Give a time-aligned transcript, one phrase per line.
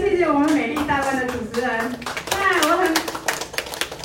[0.00, 1.70] 谢谢我们美丽大观的主持人。
[2.30, 2.94] 那我很，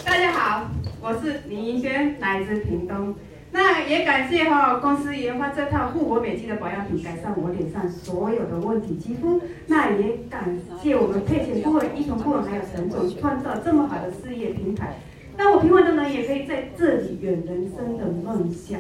[0.04, 0.68] 大家好，
[1.00, 3.14] 我是林盈萱，来自屏东。
[3.52, 9.40] 那也感谢哈公司研发这套护国美肌的保养品，改善我脸上所有的问题肌肤。
[9.68, 14.96] 那也感谢我们沛钱顾问、一同顾问还有陈总，创造这么好的事业平台。
[15.38, 18.80] 那我平凡的人也可以在这里圆人生的梦想。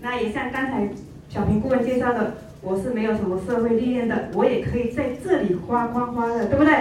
[0.00, 0.88] 那也像刚才
[1.28, 6.72] 小平顾问介绍的，我是没有什么社会历练的，我也可以在这里花花花的，对不对？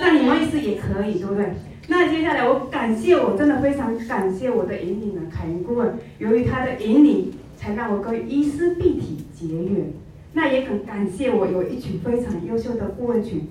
[0.00, 1.46] 那你们意思也可以，对不对？
[1.88, 9.92] 那接下来我感谢，我真的非常感谢我的引领人凯云顾问，由于他的引领，才让我跟伊丝碧媞结缘。
[10.34, 13.48] 那也很感谢我有一群非常优秀的顾问群，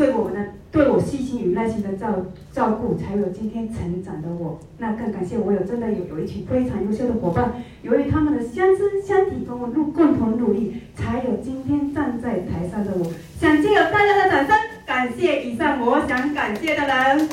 [0.00, 0.40] 对我们的
[0.72, 4.58] 对我细心与耐心的照照顾，才有今天成长的我。
[4.78, 13.12] 那更感谢我有真的有有一群非常优秀的伙伴，由于他们的相知相挺，跟我共共同努力，才有今天站在台上的我。
[13.38, 14.56] 想借由大家的掌声。
[14.86, 17.28] 感谢以上我想感谢的人。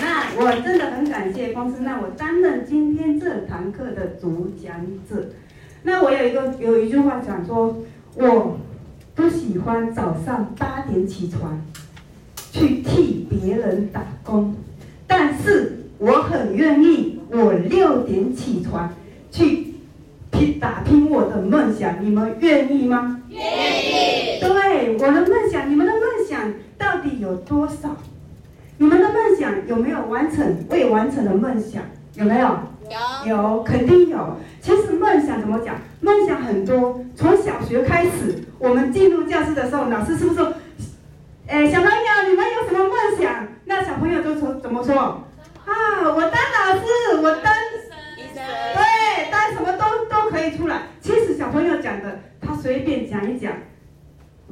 [0.00, 4.76] 那我真的很感谢公司让我担任今天这堂课的主讲
[5.10, 5.30] 者。
[5.82, 7.76] 那我有一个有一句话讲说，
[8.14, 8.56] 我
[9.14, 11.60] 不喜欢早上八点起床
[12.50, 14.54] 去替别人打工，
[15.06, 18.90] 但是我很愿意我六点起床
[19.30, 19.74] 去
[20.30, 22.02] 拼打拼我的梦想。
[22.04, 23.22] 你们愿意吗？
[23.28, 24.40] 愿意。
[24.40, 27.94] 对，我的梦想，你们的梦想到底有多少？
[28.78, 31.82] 你们的梦想有没有完成未完成的梦想？
[32.14, 32.58] 有没有？
[33.26, 34.36] 有，肯定有。
[34.60, 35.76] 其实梦想怎么讲？
[36.00, 37.00] 梦想很多。
[37.14, 40.52] 从小学开始，我们进入教室的时候，老师是不是说
[41.46, 44.94] ：“哎，小朋友，你们有什么梦想？”那小朋友就说：“怎么说？
[44.94, 47.54] 啊，我当老师，我当
[48.16, 48.42] 医生，
[48.74, 53.52] 对，当什么都都可以出来。”其实小朋友讲的，他随便讲一讲。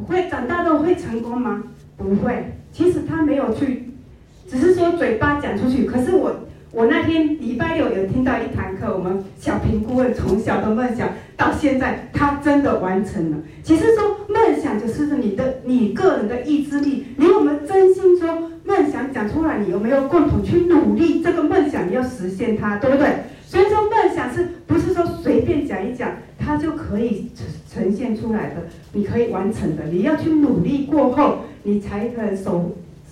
[0.09, 1.63] 会长大后会成功吗？
[1.99, 2.55] 不会。
[2.73, 3.93] 其实他没有去，
[4.49, 5.85] 只是说嘴巴讲出去。
[5.85, 6.35] 可是我，
[6.73, 13.39] 我那天礼拜六有听到一堂课，我们小平顾问从小的梦想到现在，他真的完成了。
[13.65, 19.59] 其实说梦想就是你的你个人的意志力，你有没有真心说梦想讲出来？
[19.59, 23.09] 你有没有共同去努力这个梦想你要实现它，对不对？
[23.45, 27.33] 所以说梦想是不是说随便讲一讲，它就可以
[27.69, 28.63] 呈现出来的？
[28.93, 32.37] 你可以完成的，你要去努力过后，你才可以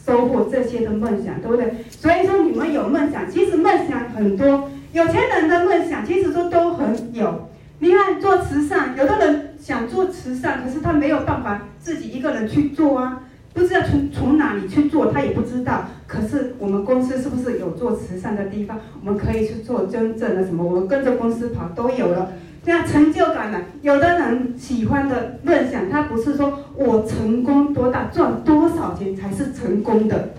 [0.09, 1.75] 收获这些的梦想，对不对？
[1.91, 7.51] 所以说你们有梦想，其实梦想很多，有钱人的梦想其实说都很有。
[7.81, 13.21] 你看做慈善，有的人想做慈善，可是他没有办法自己一个人去做啊。
[13.53, 15.85] 不知道从从哪里去做，他也不知道。
[16.07, 18.79] 可是我们公司是不是有做慈善的地方？
[19.01, 20.65] 我们可以去做真正的什么？
[20.65, 22.33] 我们跟着公司跑都有了，
[22.65, 23.61] 这样成就感呢？
[23.83, 30.31] 有的人喜欢的梦想，他不是说我成功多大赚多少钱才是成功的，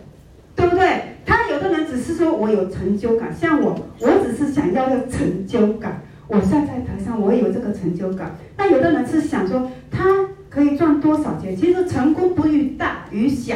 [0.55, 1.15] 对不对？
[1.25, 8.35] 他有的人只是说我有成就感，像我，我只是想要个成就感，我站在台上我有这个成就感。
[8.57, 10.05] 那有的人是想说他。
[10.49, 11.55] 可以赚多少钱？
[11.55, 13.53] 其实成功不与大与小，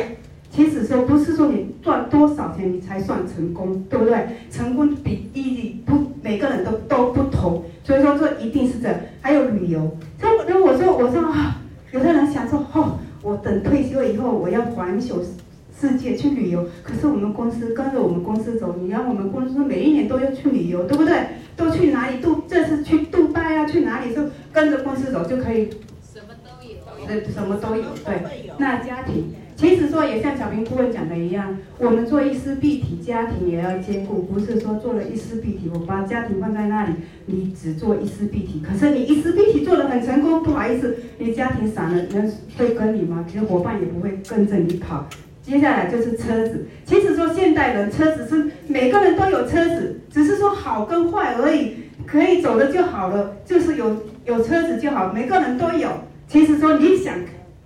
[0.53, 4.27] 其实说不是说你赚多少钱你才算成功，对不对？
[4.51, 8.87] 成功比例不每个人都都不同，所以说这一定是这。
[9.19, 11.59] 还有旅游，这如果说我说啊，
[11.91, 15.23] 有的人想说哦，我等退休以后我要环球
[15.75, 21.17] 世界去旅游，可是我们公司跟着我们公司走，你让我们公司每一年都要去旅游，对不对？
[21.55, 22.19] 都去哪里？
[22.21, 24.13] 杜这次去杜拜啊，去哪里？
[24.13, 24.21] 就
[24.51, 25.69] 跟着公司走就可以。
[26.13, 28.51] 什么都有，呃什么都有，对。
[28.59, 36.93] 那家庭，其实说也像小平顾问讲的一样，我们做一丝碧媞，家庭也要兼顾，不是说做了一丝碧媞，我把家庭放在那里，
[37.27, 43.25] 你只做一丝碧媞，可是你一丝碧媞做得很成功，不好意思，你家庭散了，人会跟你吗？
[43.27, 45.07] 其实伙伴也不会跟着你跑。
[45.41, 51.73] 接下来就是车子，其实说现代人车子是每个人都有车子，只是说好跟坏而已，
[52.05, 55.89] 可以走的就好了，就是有有车子就好，每个人都有。
[56.29, 57.13] 其实说你想，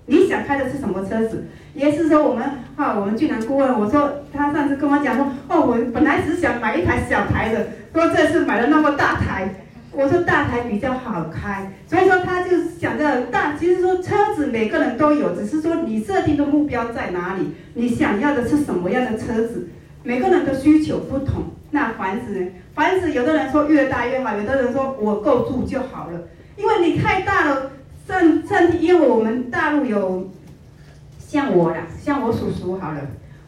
[0.08, 1.46] 你想开的是什么车子？
[1.76, 2.44] 也是说我们
[2.76, 9.54] 哈，我们俊男顾问，我说他上次跟我讲说，哦，我本来只想买一台小台的，说这次买了那么大台，
[9.92, 13.54] 我说大台比较好开，所以说他就想着大。
[13.60, 19.70] 其实说车子每个人都有，只是说你设定的目标在哪里，你想要的是什么样的车子，
[20.04, 21.44] 每个人的需求不同。
[21.70, 22.48] 那房子呢？
[22.74, 26.22] 房子有的人说越大越好，有的人说我够住就好了，
[26.56, 27.72] 因为你太大了。
[28.08, 30.30] 正正，因为我们大陆有
[31.20, 33.02] 像我啦，像我叔叔好了，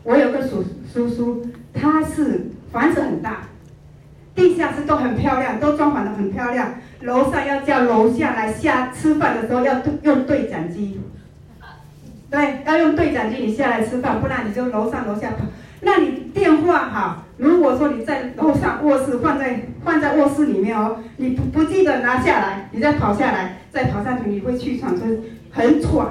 [0.04, 3.44] 我有个叔叔叔，他是房子很大，
[4.36, 11.00] 地下室都很漂亮，都装潢的很漂亮，楼上要叫楼下来下吃饭的时候要用对讲机，
[12.30, 15.46] 对，要用对讲机，你下来吃饭，不然你就楼上楼下跑。
[15.82, 25.18] 那你电话哈，如果说你在楼上卧室放在放在卧室里面哦，你不不记得拿下来，你再跑下来，再跑上去，你会气喘，所以
[25.50, 26.08] 很喘。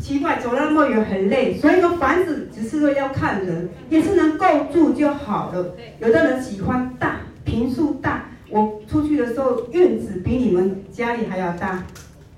[0.00, 5.76] 奇怪，走那么远很累，所以说房子只是说要看人，也是能够住就好了。
[6.00, 11.84] 有的人喜欢大平数大，我出去的时候院子比你们家里还要大，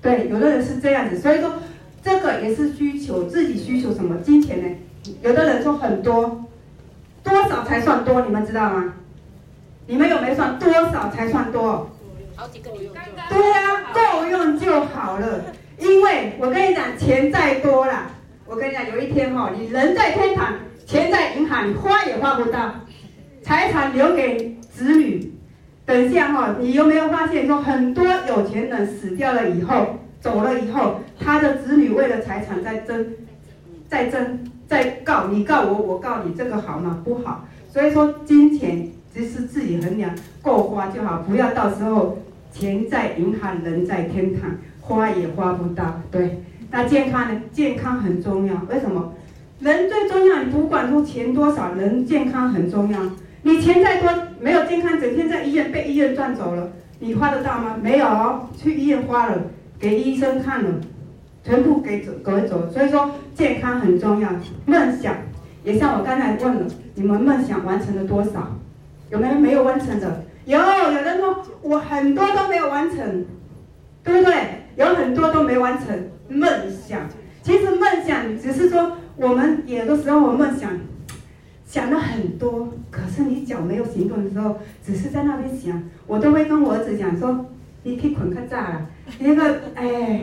[0.01, 1.53] 对，有的人是这样子，所以说
[2.03, 4.67] 这个也是需求，自己需求什么金钱呢？
[5.23, 6.44] 有的人说很多，
[7.25, 8.21] 多少才算多？
[8.21, 8.93] 你们知道吗？
[9.87, 11.89] 你们有没有算多少才算多？
[12.35, 12.93] 好几个用。
[13.29, 15.43] 对呀、啊，够用就好了。
[15.77, 18.07] 因为我跟你讲，钱再多啦，
[18.45, 20.53] 我跟你讲，有一天哈，你人在天堂，
[20.85, 22.73] 钱在银行，你花也花不到，
[23.43, 25.33] 财产留给子女。
[25.85, 33.07] 等一下哈，你有没有发现说，很多有钱人死掉了以后，走了以后，他的子女为了财产在争，
[33.87, 37.01] 在争，在告你告我，我告你，这个好吗？
[37.03, 37.45] 不好。
[37.71, 42.17] 所以说，金钱只是自己衡量，够花就好，不要到时候
[42.51, 44.51] 钱在银行，人在天堂。
[44.87, 46.43] 花也花不到，对。
[46.69, 47.41] 那健康呢？
[47.51, 48.53] 健康很重要。
[48.69, 49.13] 为什么？
[49.59, 50.43] 人最重要。
[50.43, 52.99] 你不管说钱多少，人健康很重要。
[53.41, 57.75] 你钱再多，没有健康，整天在医院被医院赚走了，你花得到吗？
[57.81, 59.41] 没有，去医院花了，
[59.79, 60.69] 给医生看了，
[61.45, 62.69] 全部给走，给走。
[62.71, 64.29] 所以说，健康很重要。
[64.65, 65.15] 梦想
[65.63, 66.65] 也像我刚才问了，
[66.95, 68.57] 你们梦想完成了多少？
[69.11, 70.23] 有没有没有完成的？
[70.45, 73.25] 有，有人说我很多都没有完成，
[74.03, 74.33] 对不对？
[74.75, 75.87] 有很多都没完成
[76.27, 76.49] 梦
[76.85, 77.01] 想，
[77.43, 80.71] 其实梦想只是说我们有的时候我梦想
[81.65, 85.81] 想了很多，可是你脚没有行动的时候，只是在那边想。
[86.07, 87.45] 我都会跟我儿子讲说
[87.83, 88.85] ：“你可以捆开炸了，
[89.19, 90.21] 那个哎，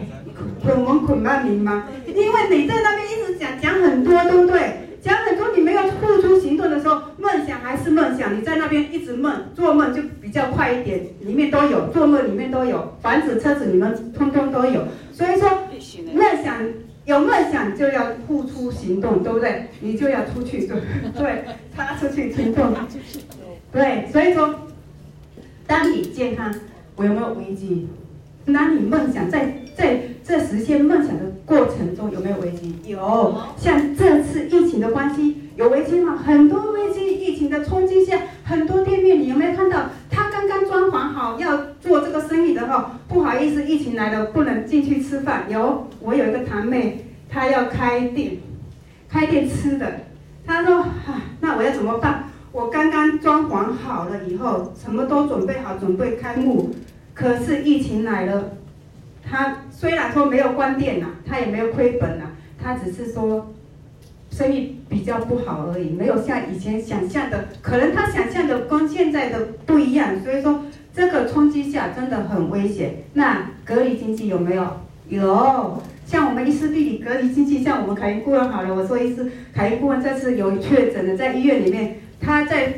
[0.62, 1.88] 捆我捆慢明吗？
[2.06, 8.38] 因为你在那边一直讲讲很多，对不对？”讲很多，你没有付出行动的时候，梦想还是梦想。
[8.38, 14.84] 你在那边一直梦，做梦就比较快一点，里面都有，做梦里面都有，房子、车子，你们通通都有。
[15.12, 15.48] 所以说，
[16.14, 16.56] 梦想
[17.04, 19.66] 有梦想就要付出行动，对不对？
[19.80, 20.76] 你就要出去，对
[21.18, 21.44] 对，
[21.76, 22.72] 他出去行动，
[23.72, 24.06] 对。
[24.12, 24.54] 所以说，
[25.66, 26.54] 当你健康，
[26.94, 27.88] 我有没有危机？
[28.54, 32.74] 当你梦想在在这实现梦想的过程中有没有危机？
[32.84, 36.16] 有，像这次疫情的关系有危机吗？
[36.16, 39.90] 很多危机，疫情的冲击下，很多店面你有没有看到？
[40.10, 45.44] 他刚刚装潢好要做这个生意的话，不好意思，疫情来了不能进去吃饭。
[45.48, 48.36] 有，我有一个堂妹，她要开店，
[49.08, 49.90] 开店吃的，
[50.46, 52.24] 她说啊，那我要怎么办？
[52.52, 56.70] 我刚刚装潢好了以后，什么都准备好，准备开幕。
[57.14, 58.52] 可是疫情来了，
[59.22, 62.24] 他虽然说没有关店呐，他也没有亏本呐，
[62.62, 63.52] 他只是说
[64.30, 70.64] 生意比较不好而已，没有像以前想象的，可能他想象的跟现在的不一样，所以说
[70.94, 73.04] 这个冲击下真的很危险。
[73.14, 74.66] 那隔离经济有没有？
[75.08, 82.74] 有，像我们伊丝碧媞隔离经济，像我们凯云顾问好了，我说一次，凯云顾问这次有确诊的在医院里面，他在。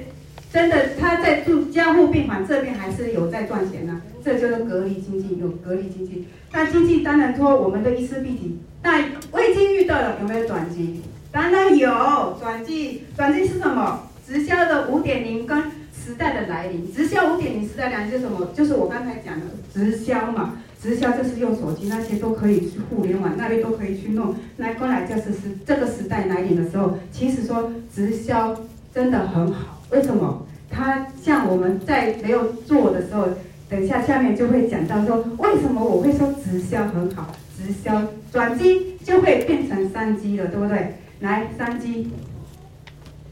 [0.54, 6.28] 真的，他在住加护病房这边还是有在赚钱呢、这就是隔离经济，有隔离经济。
[6.52, 11.02] 那经济当然说我们的伊丝碧媞，那我已经遇到了有没有转机？
[11.32, 14.08] 当然有转机，转机是什么？
[14.24, 15.60] 直销的五点零跟
[15.92, 16.94] 时代的来临。
[16.94, 18.52] 直销五点零时代来临是什么？
[18.54, 24.36] 就是我刚才讲的直销嘛，直销就是用手机那些都可以去互联网那边都可以去弄。
[24.58, 28.56] 那过来就是是这个时代来临的时候，其实说直销
[28.94, 29.73] 真的很好。
[29.90, 30.46] 为什么？
[30.70, 33.28] 他像我们在没有做的时候，
[33.68, 37.32] 等一下下面就会讲到说，为什么我会说直销很好？
[37.56, 40.94] 直销转机就会变成商机了，对不对？
[41.20, 42.10] 来，商机，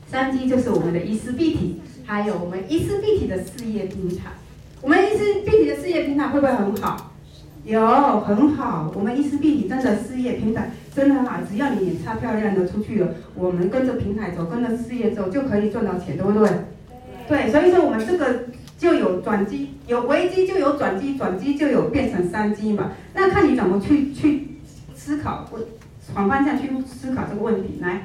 [0.08, 4.30] 商机就是我们的伊丝碧媞，还有我们伊丝碧媞的事业平台。
[4.80, 7.11] 我们伊丝碧媞的事业平台会不会很好？
[7.64, 8.90] 有，很好。
[8.94, 16.50] 我们伊丝碧媞真的事业平台真的很好，只要你脸擦漂亮的出去了，我们跟着平台走，跟着事业走，就可以赚到钱，对不对？
[17.28, 22.90] 对，所以说我们这个就有转机，有危机就有转机，转机就有变成商机嘛。
[23.14, 24.58] 那看你怎么去去
[24.96, 25.58] 思考，或
[26.12, 27.78] 反方向去思考这个问题。
[27.80, 28.02] 来，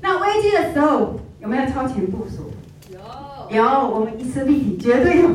[0.00, 2.52] 那危机的时候有没有超前部署？
[2.92, 5.30] 有，有，我们伊丝碧媞绝对有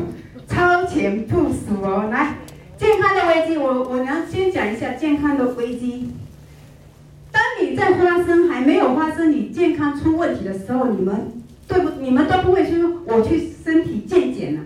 [0.48, 2.08] 超前部署哦。
[2.10, 2.36] 来，
[2.78, 6.10] 健康的危机，我我要先讲一下健康的危机。
[7.32, 11.32] 当你在发生还没有发生，你健康出问题的时候，你们。
[11.68, 14.60] 对不，你们都不会说我去身体健检了，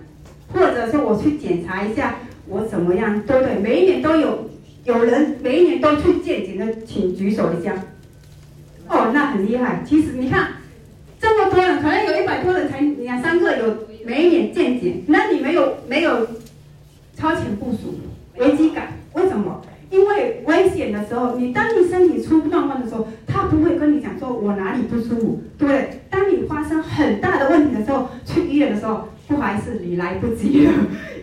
[0.52, 3.54] 或者说我去检查一下我怎么样，对不对？
[3.54, 4.50] 每一年都有
[4.84, 7.72] 有人每一年都去健检的，请举手一下。
[8.86, 9.82] 哦，那很厉害。
[9.88, 10.48] 其实你看，
[11.18, 13.74] 这么多人，可能有一百多人才两三个有
[14.04, 16.28] 每一年健检，那你没有没有
[17.20, 17.98] 超前部署，
[18.38, 18.94] 危机感？
[19.12, 19.60] 为什么？
[19.90, 26.00] 因为危险的时候，你当你身体出状况的时候，他不会跟你讲说我哪里不舒服，对？
[26.08, 30.72] 当你发生很大的问题的时候，去医院的时候，不好意思，你来不及了，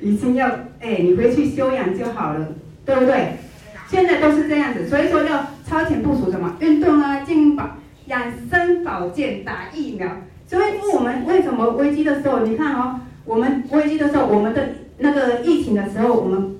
[0.01, 0.47] 已经要
[0.79, 2.47] 哎，你回去休养就好了，
[2.85, 3.37] 对不对？
[3.87, 7.69] 现在都是这样子，所以说要超前部署什么运动啊、健保、
[8.07, 10.07] 养生保健、打疫苗。
[10.45, 10.63] 所以
[10.93, 16.55] 我们为什么危机的时候，你看哦，我们危机的时候，我们的那个疫情的时候，我们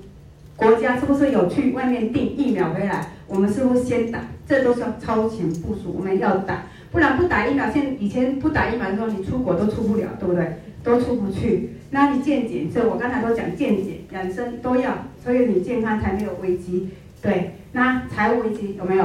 [0.56, 3.12] 国家是不是有去外面订疫苗回来？
[3.26, 4.20] 我们是不是先打？
[4.46, 10.56] 这都是要超前部署，我们要打，不然不打疫苗，现以前不打疫苗的时候，你出国都出不了，对不对？
[10.82, 11.70] 都出不去。
[11.90, 14.92] 那你健检，这我刚才都讲健检、养生都要，
[15.22, 16.88] 所以你健康才没有危机。
[17.20, 19.04] 对，那财务危机有没有？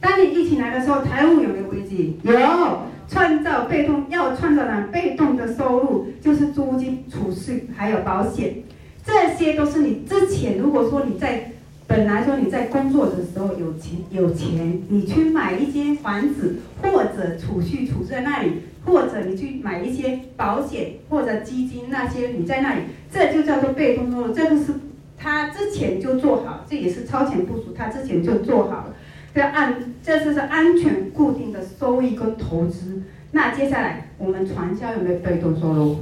[0.00, 2.18] 当你疫情来的时候，财务有没有危机？
[2.22, 2.32] 有，
[3.08, 4.88] 创造被动，要创造的？
[4.92, 8.56] 被动的收入就是租金、储蓄还有保险，
[9.04, 11.52] 这些都是你之前如果说你在
[11.86, 18.52] 本来说你在工作的时候有钱有钱，你去买一间房子或者储蓄储在那里，
[18.84, 24.74] 或者你去买一些保险或者基金那些你在那里，这就叫做被动收入，这个是。
[25.20, 27.74] 他之前就做好，这也是超前部署。
[27.76, 28.94] 他之前就做好了，
[29.34, 33.02] 这按这就是安全固定的收益跟投资。
[33.32, 35.96] 那接下来我们传销有没有被动收入？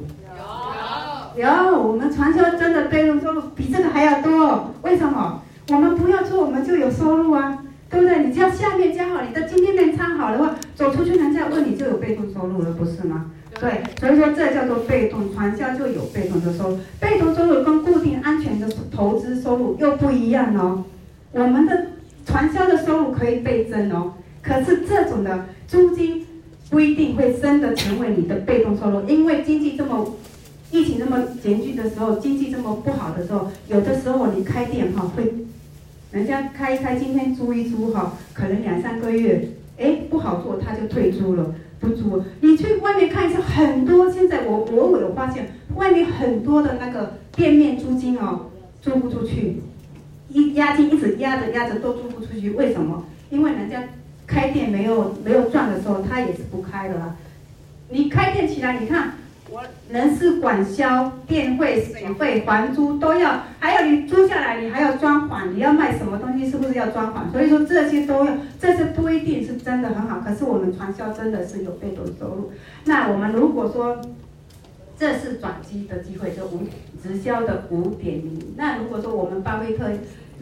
[1.36, 4.72] 有有，我们传销真的被动收入比这个还要多。
[4.82, 5.42] 为什么？
[5.68, 7.58] 我们不要做，我们就有收入啊，
[7.90, 8.24] 对不对？
[8.24, 13.32] 你只要下面加好，你的今天面插好的话，走出去人家问你就有被动收入了，不是吗？
[13.58, 16.78] 对，所以说这叫做被动传销，就有被动的收入。
[17.00, 20.84] 被动收入跟固定安全的投资收入又不一样哦。
[21.32, 21.86] 我们的
[22.36, 24.12] 传销的收入可以倍增哦，
[24.42, 26.26] 可是这种的租金
[26.68, 30.14] 不一定会真的成为你的被动收入，因为经济这么
[30.70, 35.32] 疫情这么严峻的时候，经济这么不好的时候，有的时候你开店哈会，
[36.12, 41.54] 人家开一开，今天租一租哈，可能两三个月，哎不好做，他就退租了。
[41.80, 48.50] 不租，你去外面看一下，很多现在我我有发现，外面很多的那个店面租金哦，
[48.82, 49.62] 租不出去，
[50.28, 53.04] 一押金一直压着压着都租不出去，为什么？
[53.30, 53.82] 因为人家
[54.26, 57.16] 开店没有没有赚的时候，他也是不开的啊。
[57.88, 59.12] 你开店起来，你看。
[59.48, 67.30] 我人事管销、电费、水费、房租都要，还有你租下来，你还要装潢，你要卖什么东西，是不是要装潢？
[67.30, 70.18] 所以说这些都要，这些不一定是真的很好。
[70.18, 72.50] 可是我们传销真的是有被动收入。
[72.86, 74.00] 那我们如果说
[74.98, 76.66] 这是转机的机会，就无
[77.06, 78.38] 直销的五点零。
[78.56, 79.84] 那如果说我们巴菲特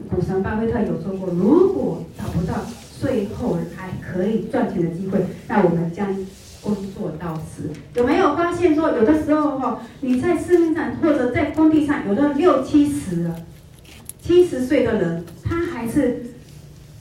[0.09, 2.55] 股神巴菲特有说过，如果找不到
[3.01, 6.17] 最后还可以赚钱的机会，那我们将。
[6.65, 13.37] 工作到死，有没有发现说，有的时候哈，你在市面上或者在工地上，有的六七十了，
[14.23, 16.23] 七十岁的人，他还是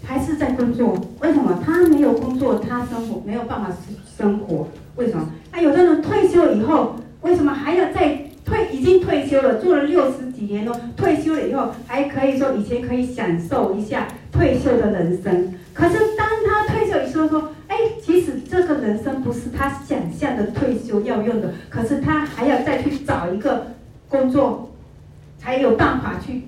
[0.03, 1.63] 还是在工作，为什么？
[1.65, 3.71] 他没有工作，他生活没有办法
[4.17, 4.67] 生活，
[4.97, 5.29] 为什么？
[5.53, 8.19] 那有的人退休以后，为什么还要再
[8.53, 8.67] 退？
[8.71, 17.49] 已经退休了，做了六十几年了，退休了以后，还可以说以前可以享受一下退休的人生，可是当他退休以后说。
[17.69, 23.65] 哎，其实这个人生不是他想象的退休要用的，可是他还要再去找一个
[24.07, 24.69] 工作，
[25.39, 26.43] 才有办法去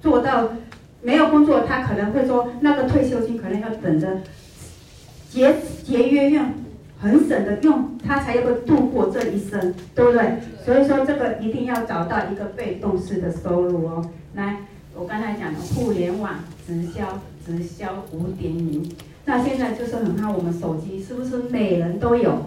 [0.00, 0.48] 做到。
[1.02, 4.22] 没有工作，他可能会说那个退休金可能要等着
[5.28, 6.46] 节节约用，
[7.04, 10.38] 很省的用，他才能够度过这一生，对不对？
[10.64, 14.10] 所以说这个一定要找到一个被动式的收入哦。
[14.34, 14.60] 来，
[14.94, 16.32] 我刚才讲的互联网
[16.66, 18.90] 直销，直销五点零。
[19.26, 22.46] 那现在就是很怕，我们手机是不是每人都有？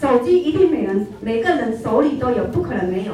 [0.00, 3.12] 手机一定每人每个人手里都有，不可能没有。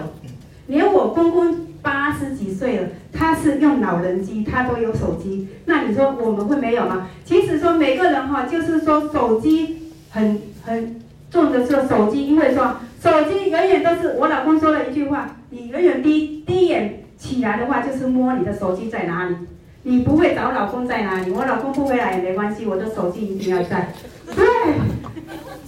[0.67, 5.49] 连我公公八十几岁了，他是用老人机，他都有手机。
[5.65, 7.09] 那你说我们会没有吗？
[7.25, 11.01] 其实说每个人哈，就是说手机很很
[11.31, 19.37] 重的是手机，因为说手机永远都是我老公说了一句话，你永远第一第一眼起来的话就是摸你的手机在哪里。
[19.85, 21.33] 你不会找老公在哪里？
[21.33, 23.89] 我老公不回来也没关系，我的手机一定要在。
[24.27, 24.45] 对，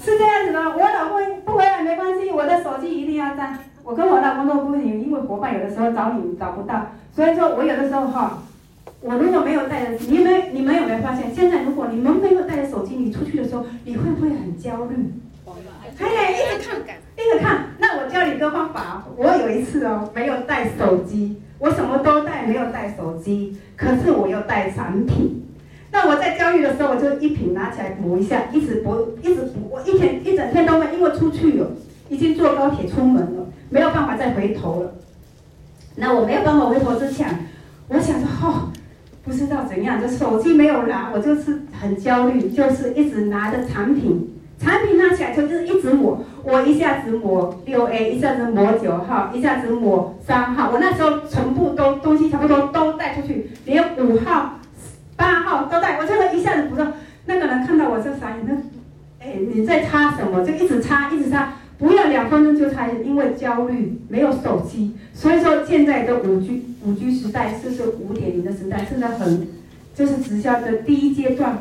[0.01, 0.61] 是这样子的。
[0.61, 3.59] 我老公不回来没关系，我的手机一定要在。
[3.83, 8.39] 我跟我老公都不行，因为伙伴有的时候找你找不到，所以说我有的时候哈，
[9.07, 11.27] 我如果没有带着，你们你们有没有发现？
[11.35, 14.97] 现在如果你们没有带着手机，你出去的时候，你会不会很焦虑？
[15.95, 17.67] 还得一直看，一直看。
[17.79, 21.39] 那我教你一个方法，我有一次哦，没有带手机。
[21.59, 25.45] 我什么都带，没有带手机，可是我有带产品。
[25.93, 31.71] 那我在焦虑的时候，我就一瓶拿起来补一下，一直补，一直补，我一天一整天都没，因为出去了，
[32.09, 34.95] 已经坐高铁出门了，没有办法再回头了。
[35.97, 37.29] 那我没有办法回头之前，
[37.89, 38.73] 我想说，哦，
[39.25, 54.59] 不知道怎样，就手机没有拿，我就是很焦虑，就是一直拿着产品，产品拿起来就是一直抹，我一下子抹六 A，一下子抹九号，一下子抹三号，我那时候全部都东西差不多都带出去，连五号。
[55.17, 56.91] 八号都带，我真的一下子不知道，
[57.27, 58.53] 那个人看到我就傻眼，那，
[59.25, 60.45] 哎，你在擦什么？
[60.45, 61.53] 就一直擦，一直擦，
[61.85, 69.47] 不要两分钟就擦，因为焦虑，没有手机，所以说现在的五 G 五 G 时代，是是五点零的时代，现在很，
[69.95, 71.59] 就是直销的第一阶段，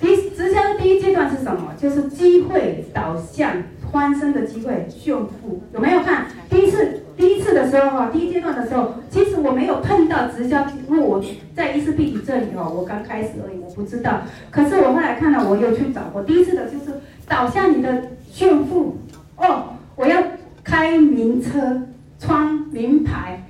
[0.00, 1.74] 第直销的第一阶段是什么？
[1.76, 3.56] 就是机会导向。
[3.92, 6.26] 翻身的机会，炫富有没有看？
[6.50, 14.20] 第一次，第一次的时候哈，第一阶段的时候，其实我没有碰到直销，因为我在伊丝碧媞这里哦，我刚开始而已，我不知道。
[14.50, 16.22] 可是我后来看到，我又去找过。
[16.24, 18.98] 第一次的就是导向你的炫富
[19.36, 20.22] 哦，我要
[20.64, 21.82] 开名车，
[22.18, 23.42] 穿名牌，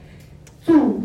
[0.64, 1.02] 住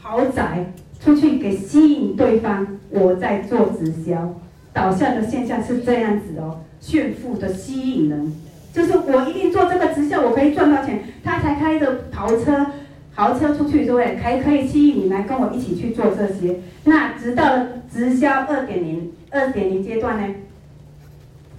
[0.00, 2.66] 豪宅，出去给吸引对方。
[2.90, 4.34] 我在做直销，
[4.72, 8.34] 导向的现象是这样子哦，炫富的吸引人。
[8.72, 11.02] 就是我一定做这个直销，我可以赚到钱。
[11.22, 12.66] 他才开着跑车、
[13.14, 14.16] 豪车出去，对不对？
[14.16, 16.60] 还可以吸引你来跟我一起去做这些。
[16.84, 20.34] 那直到直销二点零、二点零阶段呢？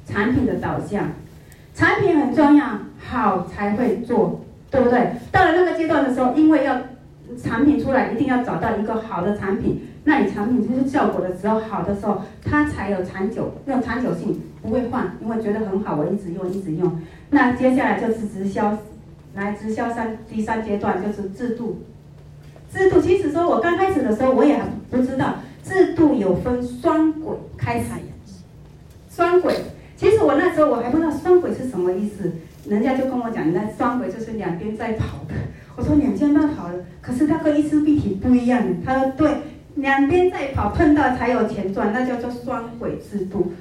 [0.06, 1.12] 产品的导向，
[1.74, 2.66] 产品很重要，
[3.00, 5.12] 好才会做，对不对？
[5.32, 6.78] 到了那个阶段的时候，因为要
[7.42, 9.88] 产品出来，一定要找到一个好的产品。
[10.06, 17.00] 那你产品就是效果的时候好的时候，它才有长久，有长久性，不会换，因为觉得很好，我一直用，一直用。
[17.30, 18.78] 那接下来就是直销，
[19.34, 21.82] 来直销三第三阶段就是制度，
[22.72, 24.62] 制度其实说我刚开始的时候我也
[24.92, 27.86] 不知道，制度有分双轨开始，
[29.10, 29.56] 双轨，
[30.04, 32.30] 其实我那时候我还不知道双轨是什么意思，
[32.68, 35.34] 人家就跟我讲，那双轨就是两边在跑的，
[35.78, 39.30] 我说两边在跑的，可是它跟伊丝必体不一样，他说对。
[39.76, 43.54] 两边在跑，碰到才有钱赚，那叫做双轨制度。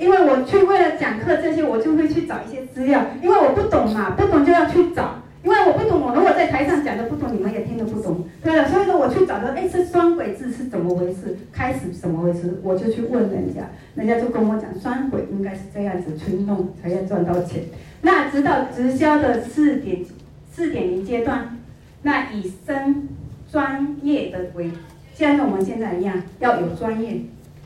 [0.00, 5.19] 因为我去为了讲课这些，我就会去找一些资料，因为我不懂嘛，不懂就要去找。
[5.42, 8.68] 因为我不懂，我如果在台上讲的不懂，你们也听得不懂，对了。
[8.68, 11.36] 所以说我去找的，哎，这双轨制是怎么回事？
[11.52, 12.60] 开始怎么回事？
[12.62, 13.62] 我就去问人家，
[13.94, 17.62] 人家就跟我讲，双轨应该是这样子去弄才要赚到钱。
[18.02, 20.04] 那直到直销的四点
[20.52, 21.58] 四点零阶段，
[22.02, 23.08] 那以身
[23.50, 24.70] 专业的为。
[25.14, 27.20] 像我们现在一样，要有专业，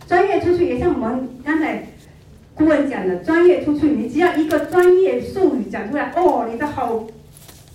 [0.09, 1.85] 专业出去也像我们刚才
[2.57, 7.05] 顾问讲的，专业出去，你只要一个专业术语讲出来，哦，你的好，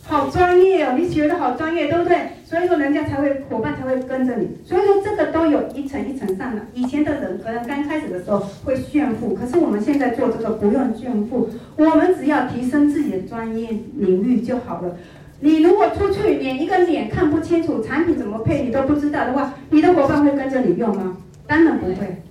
[0.09, 2.17] 好专业哦，你学的好专业，对不对？
[2.43, 4.49] 所以说人家才会伙伴才会跟着你。
[4.65, 6.63] 所以说这个都有一层一层上的。
[6.73, 14.97] 以前的人可能刚开始的时候会炫富，可是我们现在做这个不用炫富，我们只要提升自己的专业领域就好了。
[15.41, 21.17] 你如果出去连一个脸看不清楚，产品怎么配你都不知道的话，你的伙伴会跟着你用吗？
[21.45, 22.23] 当然不会。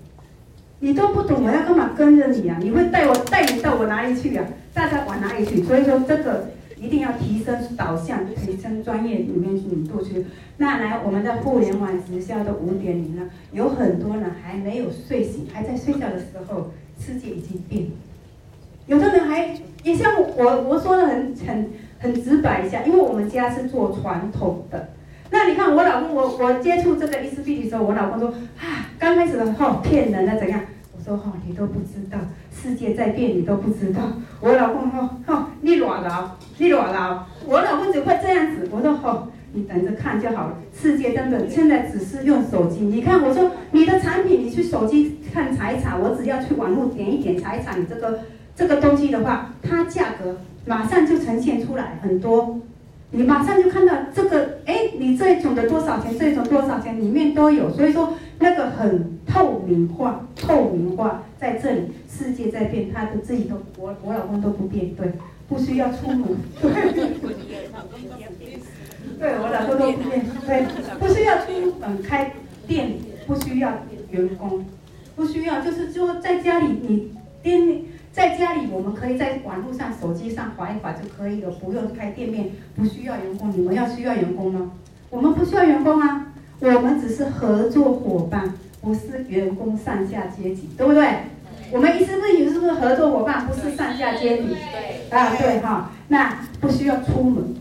[0.80, 2.56] 你都不懂，我要干嘛跟着你啊？
[2.60, 4.44] 你会带我带你到我哪里去啊？
[4.74, 5.62] 大家往哪里去？
[5.62, 6.48] 所以说这个
[6.80, 10.26] 一定要提升导向，提升专业里面去引导去。
[10.56, 17.90] 那来我们的互联网直销的五点零呢，有很多人还没有睡醒，还在睡觉的时候，世界已经变了。
[18.86, 21.70] 有的人还也像我我说的很很。
[22.00, 24.90] 很直白一下，因为我们家是做传统的。
[25.32, 30.60] 那你看我老公，我我接触这个伊丝碧媞的时候，我老公说啊，刚开始的时候骗人的怎样？
[30.96, 32.16] 我说、哦，你都不知道，
[32.60, 34.00] 世界在变，你都不知道。
[34.40, 37.26] 我老公说哈、哦，你乱了，你乱了。
[37.46, 38.68] 我老公只会这样子。
[38.70, 40.58] 我说哈、哦，你等着看就好了。
[40.78, 48.20] 世界真的现在只是用手机，你看我说你的产品，你去手机看查一查，我只要去网络点一点查一查你这个
[48.54, 50.36] 这个东西的话，它价格。
[50.66, 52.60] 马上就呈现出来很多，
[53.12, 65.12] 你马上就看到这个，哎，你这一种的多少钱，这一种多少钱，里面都有，所以说那个很透明化，透明化在这里，世界在变，他的自己都，我我老公都不变，对，
[65.48, 66.24] 不需要出门，
[66.60, 66.70] 对，
[69.18, 70.66] 对我老公都不变，对，
[70.98, 72.32] 不需要出门开
[72.66, 72.92] 店，
[73.26, 73.72] 不需要
[74.10, 74.64] 员工，
[75.16, 77.82] 不需要，就是说在家里你店。
[78.10, 83.52] 在家里，我们可以在网络上、手机上划一划就可以了，不用开店面，不需要员工。
[83.52, 84.72] 你们要需要员工吗？
[85.08, 91.06] 我们不需要员工啊，我们只是合作伙伴，不是员工上下阶级，对不对？
[91.70, 94.56] 我们伊丝碧媞是不是合作伙伴，不是上下阶级？
[95.10, 97.54] 啊，对哈，那不需要出门。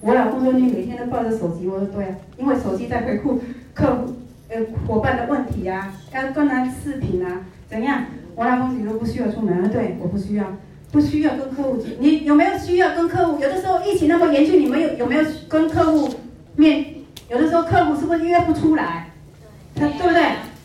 [0.00, 3.40] 我老公说你每天都抱着手机，我说对啊，因为手机在回复
[3.74, 4.14] 客户，
[4.48, 8.04] 呃伙伴的问题啊，刚跟他视频啊，怎样？
[8.36, 9.68] 我老公你都不需要出门啊？
[9.70, 10.44] 对，我不需要，
[10.90, 11.76] 不需要跟客户。
[11.98, 13.40] 你有没有需要跟客户？
[13.40, 16.08] 有的时候疫情那么严峻，你们有有没有跟客户
[16.56, 16.86] 面？
[17.30, 19.10] 有的时候客户是不是约不出来？
[19.74, 20.22] 他对不对？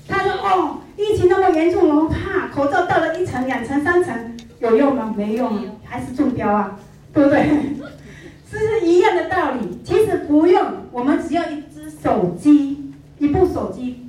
[0.07, 5.13] 他说哦，疫情那么严重，我们怕口罩到了一层、两层、三层，有用吗？
[5.15, 6.79] 没用，还是中标啊，
[7.13, 7.47] 对不对？
[8.51, 9.79] 这是一样的道理。
[9.83, 14.07] 其实不用，我们只要一只手机、一部手机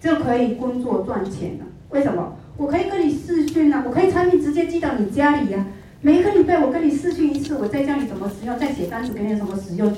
[0.00, 1.66] 就可以工作赚钱了。
[1.90, 2.36] 为什么？
[2.56, 5.66] 我可以跟你视讯啊，我可以产品直接寄到你家里呀、啊。
[6.00, 9.92] 每一个礼拜我跟你视讯一次，我在教你怎么使用，再写单子给你怎么使用，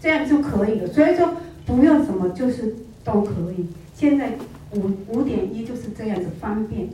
[0.00, 0.86] 这样就可以了。
[0.86, 1.34] 所以说
[1.70, 3.66] 不用什么，就是都可以。
[3.94, 4.32] 现在
[4.74, 6.88] 五五点一就是这样子方便。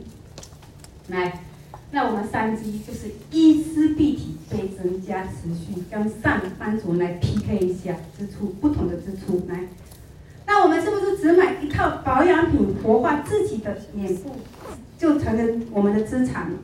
[1.07, 1.39] 来，
[1.89, 9.61] 那我们三 G 就是衣食必体倍增加持续，跟上班族来 PK 一下支出，不同的支出来。
[10.45, 14.35] 那我们是不是只买一套保养品，活化自己的脸部？
[14.99, 16.57] 就成了我们的资产了，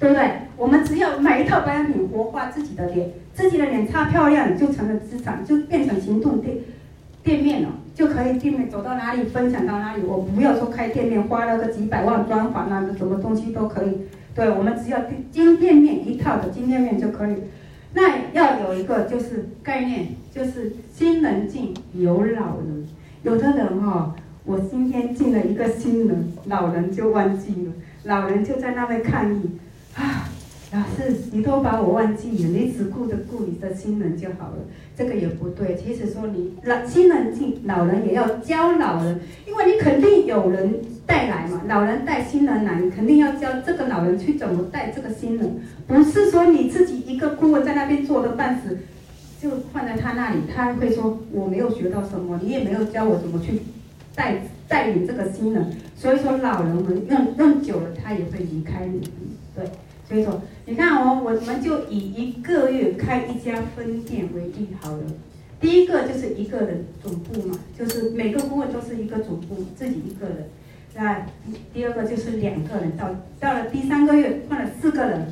[0.00, 0.32] 对不对？
[0.56, 6.56] 我们只要买一套保养品，活化自己的脸，自己的脸擦漂亮，就成了资产，就变成行动店
[7.22, 10.02] 店面了，就可以店面走到哪里分享到哪里。
[10.02, 13.98] 我不要说开店面，花了个几百万装潢啊，什么东西都可以。
[14.34, 14.98] 对，我们只要
[15.30, 17.36] 金店面一套的金店面就可以。
[17.94, 22.86] 那要有一个就是概念，就是新人进有老人，
[23.22, 24.14] 有的人哈、哦。
[24.44, 29.50] 我今天进了一个新人，老人就忘记了，老人就在那边抗议，
[29.94, 30.28] 啊，
[30.72, 34.58] 老师，你都把我忘记了，你只顾着顾你的新人就好了，
[34.96, 35.76] 这个也不对。
[35.76, 48.78] 其实说你老新人进，老人也要教老人，因为你肯定有人带来嘛，老人带新人来，你肯定要教这个老人去怎么带这个新人，不是说你自己一个顾问在那边做的半死，
[49.42, 53.60] 就放在他那里，他会说我没有学到什么，你也没有教我怎么去。
[54.14, 59.00] 带带领这个新人，所以说老人们用用久了，他也会离开你，
[59.54, 59.64] 对，
[60.06, 65.02] 所以说你看哦，我们就以一个月开一家分店为例好了。
[65.60, 70.48] 第一个就是一个人总部嘛，就是每个顾问都是一个总部，自己一个人。
[70.94, 71.26] 那
[71.72, 73.08] 第二个就是两个人，到
[73.40, 75.26] 到了第三个月换了四个人，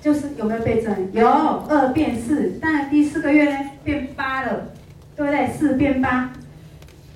[0.00, 0.94] 就是有没有倍增？
[1.12, 4.68] 有，二变四，但第四个月呢变八了，
[5.16, 5.48] 对不对？
[5.48, 6.32] 四变八，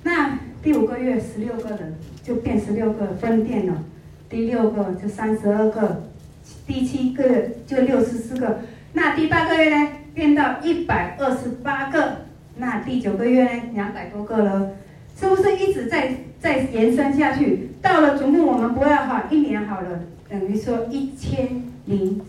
[0.03, 0.39] 那。
[0.59, 3.83] 第五个月十六个人就变十六个分店了，
[4.27, 6.03] 第六个就三十二个，
[6.65, 8.59] 第七个月就六十四个，
[8.93, 12.17] 那第八个月呢变到一百二十八个，
[12.57, 14.71] 那第九个月呢两百多个了，
[15.19, 17.69] 是不是一直在在延伸下去？
[17.81, 22.21] 到了总共我们不要哈一年好了，等于说一千零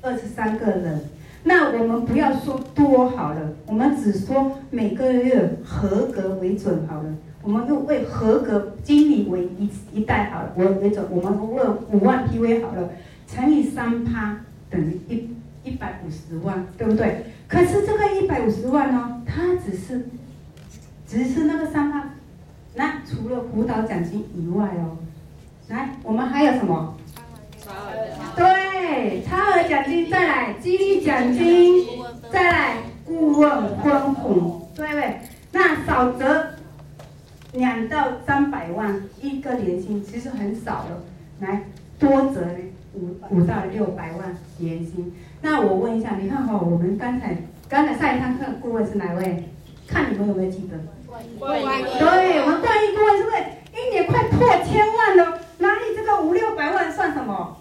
[0.00, 1.00] 二十三个人，
[1.44, 7.14] 那我们不要说多好了，我们只说每个月合格为准好了。
[7.44, 12.88] 我们又为合格经理为一一代好了，我为准，我们问五万 PV 好了，
[13.32, 14.36] 乘以三趴
[14.68, 15.30] 等于一
[15.64, 17.24] 一百五十万，对不对？
[17.48, 20.06] 可是这个一百五十万呢，它只是，
[21.06, 22.10] 只是那个三趴，
[22.74, 24.98] 那除了辅导奖金以外哦，
[25.68, 26.94] 来，我们还有什么？
[27.58, 28.44] 超额奖金。
[28.44, 31.86] 对，超额奖金，再来激励奖金，
[32.30, 35.20] 再来顾问分红，对不对？
[35.52, 36.50] 那少则。
[37.54, 41.02] 两到三百万一个年薪其实很少了，
[41.40, 41.64] 来
[41.98, 42.58] 多则呢
[42.94, 45.12] 五五到六百万年薪。
[45.40, 47.36] 那我问一下，你看哈，我们刚才
[47.68, 49.44] 刚才上一堂课顾问是哪位？
[49.86, 50.78] 看你们有没有记得？
[51.38, 53.36] 对，我们冠一顾问是不是
[53.76, 55.38] 一年快破千万了？
[55.58, 57.58] 哪里这个五六百万算什么？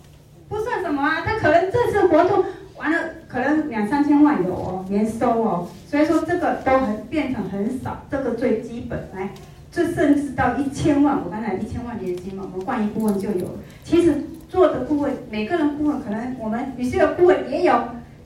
[0.48, 2.46] 不算什么啊，他可能这次活动
[2.78, 5.67] 完了，可能两三千万有哦，年收哦。
[5.88, 9.30] 所以说这个都很变成很少，这个最基本来。
[9.72, 13.58] 这甚至到一千万，我刚才一千万年薪嘛，我们冠一顾问就有。
[13.86, 14.13] 其实
[14.52, 17.74] 做的顾问，每个人顾问可能我们有些顾问也有，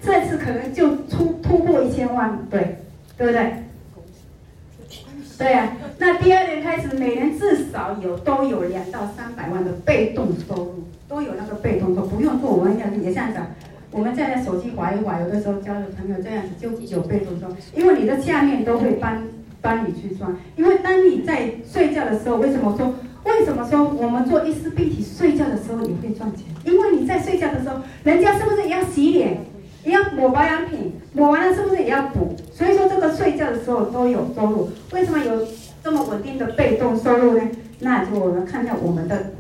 [0.02, 2.78] 这次可能就突突破一千万，对，
[3.16, 3.54] 对不对？
[5.38, 5.78] 对呀、啊。
[6.00, 13.46] 那第二年开始，每年至少有都有两到三百万的被动收入，都有那个被动收入，不用做，我们也也这样讲，
[13.92, 19.22] 我们在手机划一划，有的时候交的朋友这样子就有被动收入，因为你的下面都会帮。
[19.62, 22.94] 帮你去赚，因为当你在睡觉的时候，为什么说？
[23.26, 26.46] 为什么说我们做衣食必体睡觉的时候你会赚钱？
[26.64, 29.40] 因为你在睡觉的时候，人家是不是也要洗脸，
[29.84, 32.36] 也要抹保养品，抹完了是不是也要补？
[32.54, 34.70] 所以说这个睡觉的时候都有收入。
[34.94, 35.48] 为什么有
[35.84, 37.44] 这么稳定的被动收入呢？
[37.80, 39.32] 那就我们看看我们的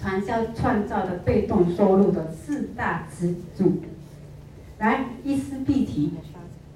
[0.00, 3.80] 传销创造的被动收入的四大支柱。
[4.78, 6.12] 来，衣食必体。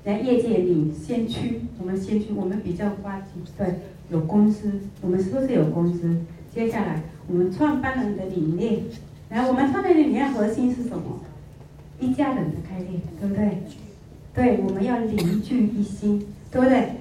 [0.05, 6.17] 来业界领先区，我们先驱，我们比较花季，对，有公司，我们是不是有公司？
[6.55, 8.81] 接下来，我们创办人的理念，
[9.31, 11.21] 来我们创办人的理念核心是什么？
[11.99, 13.63] 一家人的概念，对不对？
[14.35, 16.93] 对，我们要凝聚一心，对不对？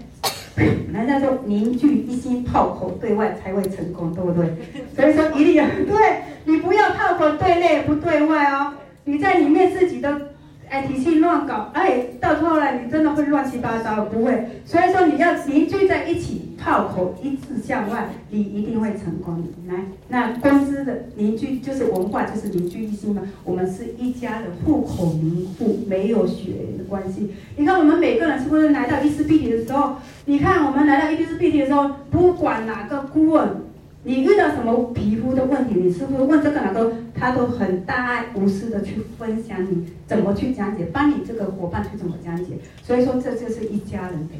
[0.91, 4.53] 人家说凝聚一心，炮口对外才会成功，对不对？
[4.95, 10.09] 所以说一定要对，你不要炮口对内不对外哦，你在里面自己都。
[10.67, 14.61] 哎，体系乱搞，哎，到后来你真的会乱七八糟，不会。
[14.65, 19.49] 所以说你要凝聚在一起，炮口一致向外，你一定会成功的。
[19.67, 23.21] 来，那公司的凝聚就是文化，就是凝聚一心嘛。
[23.43, 27.29] 我们是一家的户口名户，没有血缘的关系。
[27.55, 29.97] 你看我们每个人是不是来到一丝碧媞的时候？
[30.25, 33.47] 你看我们来到伊丝碧媞的时候，不管哪个顾问。
[34.03, 42.53] 你遇到什么皮肤的问题，你是不是问这个哪个，他都很大爱无私的去分享你怎么去讲解，帮你这个伙伴去怎么讲解。
[42.81, 44.33] 所以说这就是一家人的。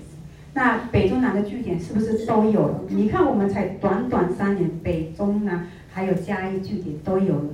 [0.56, 2.80] 那北中南的据点是不是都有了？
[2.88, 7.50] 你看我们才短短三年，北中南还有嘉义据点都有了。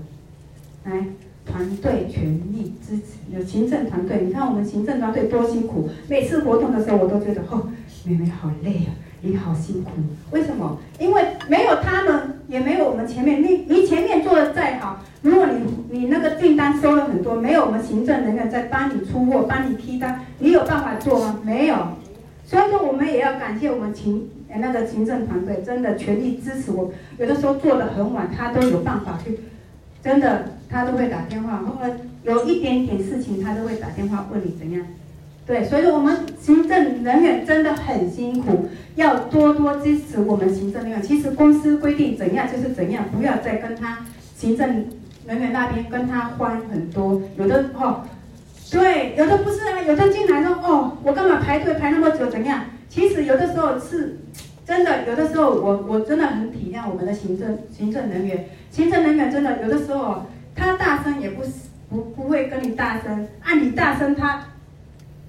[0.86, 1.04] 来，
[1.44, 5.90] 团队全力支持，有行政团队，你看我们行政团队多辛苦。
[6.08, 7.70] 每次活动的时候，我都觉得哦，
[8.06, 8.94] 妹妹好累啊。
[9.24, 9.92] 你好辛苦，
[10.32, 10.78] 为什么？
[11.00, 13.42] 因为没有他们，也没有我们前面。
[13.44, 21.40] 你你前面做的再好，如果你你那个订单收了很多，没有我们行政人员在帮你出货、帮你批单，你有办法做吗？
[21.44, 21.76] 没有。
[22.52, 26.92] 所以说，我们也要感谢我们行那个行政团队，真的全力支持我。
[27.18, 29.40] 有的时候做得很晚，他都有办法去，
[30.04, 34.86] 真的他都会打电话，或者有一点点事情，他都会打电话问你怎样。
[35.48, 41.02] 对，所以说我们行政人员真的很辛苦，要多多支持我们行政人员。
[41.02, 44.00] 其实公司规定怎样就是怎样，不要再跟他
[44.36, 44.68] 行政
[45.26, 47.22] 人员那边跟他欢很多。
[47.38, 48.02] 有的哦，
[48.72, 52.28] 对，有的不是啊，有的进来说哦，我干嘛排队排那么久？
[52.28, 52.62] 怎样？
[52.88, 54.18] 其实有的时候是
[54.66, 58.46] 真的，有的时候我我真的很体谅我们的行政行政人员。
[58.72, 61.44] 行政人员真的有的时候他大声也不
[61.90, 64.42] 不不会跟你大声，按你大声他。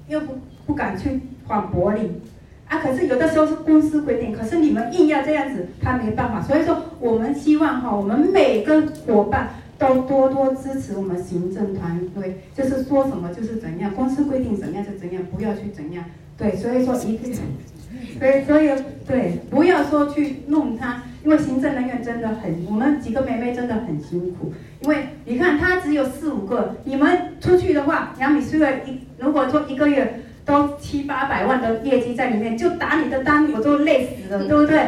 [0.09, 2.21] 又不不敢去反驳你，
[2.69, 2.79] 啊！
[2.79, 6.43] 可是有的时候是公司规定，可是你们硬要这样子，他没办法。
[6.43, 9.49] 所以说，我们希望哈，我们每个伙伴
[9.83, 16.05] 都多多支持我们行政团队，就是说什么就是怎样，公司规定怎样就怎样，不要去怎样。
[16.39, 17.35] 对，所以说一定，
[18.19, 18.71] 所以所以
[19.05, 24.53] 对，不要说去弄他，因为行政人员真的很，我们几个妹妹真的很辛苦。
[24.83, 34.81] 因为你看他只有四五个，你们出去的话，杨米虽然一如果说一个月都七八百万的业绩在里面，就打你的单我都累死了，对不对？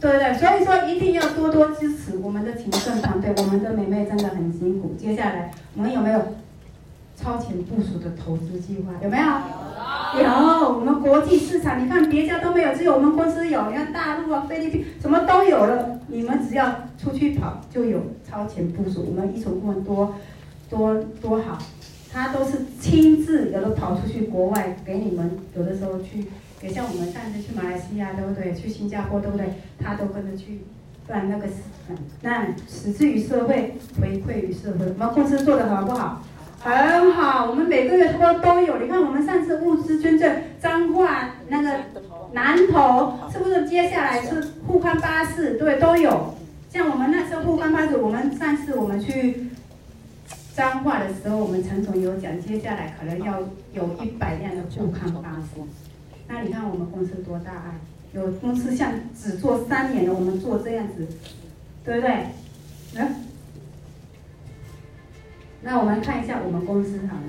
[0.00, 0.34] 对对？
[0.34, 4.94] 所以说一定要多多支持我们的行政团队，我们的妹妹真的很辛苦。
[4.98, 6.20] 接下来我们有没有
[7.16, 8.92] 超前部署的投资计划？
[9.02, 9.24] 有没有？
[10.22, 10.30] 有，
[10.74, 13.70] 我们国际市场，你看别家都没有，只有我们公司有。
[13.70, 19.04] 你看大陆啊、菲律宾什么都有了，你们只要出去跑就有超前部署。
[19.08, 20.14] 我们一手顾问多
[20.70, 21.58] 多多好，
[22.12, 26.26] 他都是亲自有的跑出去国外给你们，有的时候去，
[26.62, 28.54] 也像我们上次去马来西亚，对不对？
[28.54, 29.46] 去新加坡，对不对？
[29.78, 30.62] 他都跟着去
[31.06, 31.54] 不然那个是，
[32.22, 34.86] 那使之于社会，回馈于社会。
[34.86, 36.22] 我们公司做得好不好？
[36.58, 38.78] 很好，我们每个月都都有。
[38.78, 41.70] 你看，我们上次物资捐赠，彰化那个
[42.32, 43.68] 南投，是不是？
[43.68, 46.34] 接下来是互宽巴士，对，都有。
[46.70, 49.46] 像我们那时候互宽巴士，我们上次我们去
[50.56, 53.38] 彰化的时候，我们陈总有讲，接下来可能要
[53.72, 55.60] 有一百辆的互宽巴士。
[56.28, 57.74] 那你看我们公司多大啊？
[58.12, 61.06] 有公司像只做三年的，我们做这样子，
[61.84, 62.10] 对不对？
[62.94, 63.14] 来。
[65.62, 67.22] 那我们看一下我们公司好了，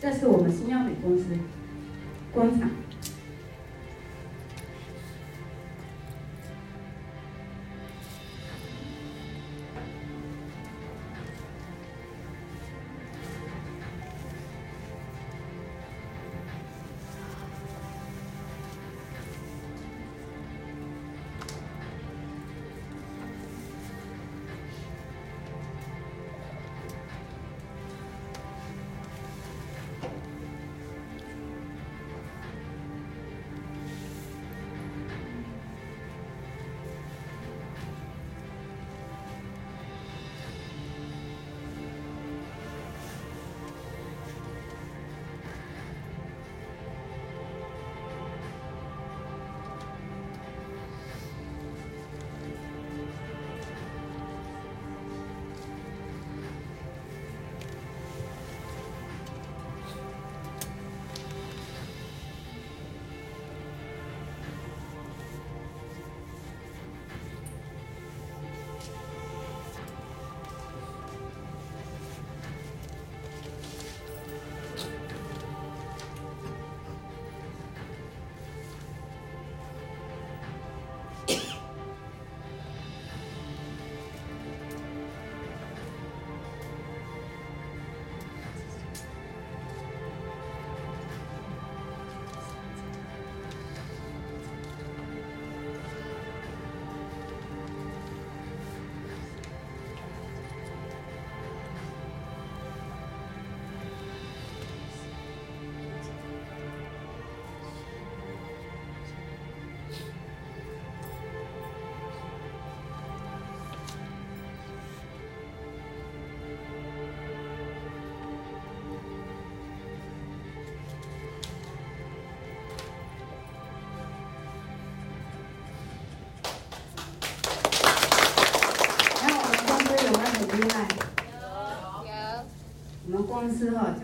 [0.00, 1.24] 这是我们新药美公司
[2.32, 2.70] 工厂。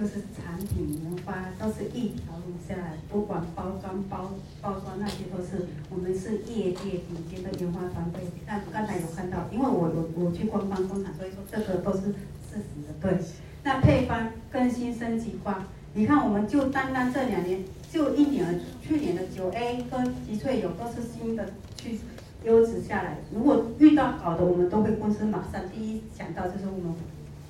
[0.01, 4.31] 就是产品研发都是一条龙下来，不管包装、包
[4.63, 8.23] 包装那些都是我们是业界顶尖的研发团队。
[8.47, 12.95] 那刚才有看到，因为我我我去官方工厂，所以说这个都是事实的。
[13.03, 13.19] 对，
[13.65, 21.99] 那配方更新升级化，你看我们就单单这两年，就一年，去年的九 A 跟集萃油都是新的去
[22.45, 23.19] 优质下来。
[23.35, 26.95] 如果遇到好的，我们都会公司马上第一想到就是我们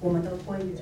[0.01, 0.77] 我们的会员。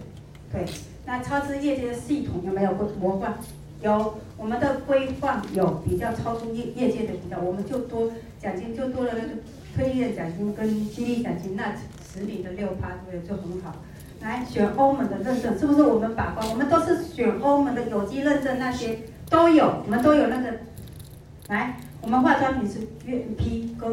[0.53, 0.65] 对，
[1.05, 3.35] 那超支业界的系统有没有模范？
[3.83, 9.29] 有，我们的规范有比较超出业业界的比较，我们就多奖金就多了那个
[9.77, 11.75] 推荐奖金跟激励奖金，那
[12.11, 13.77] 十比的六趴，对不对，就很好。
[14.23, 16.49] 来选欧盟的认证，是不是我们把关？
[16.49, 20.53] 我们都是选欧盟的有机认证，那些都有，我们都有那个。
[21.49, 23.91] 来，我们化妆品是原批跟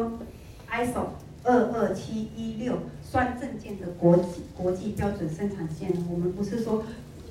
[0.70, 1.08] ISO
[1.44, 2.78] 二二七一六。
[3.14, 6.82] 专证件的国际国际标准生产线，我们不是说